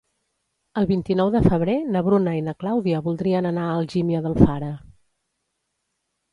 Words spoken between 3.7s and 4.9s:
Algímia d'Alfara.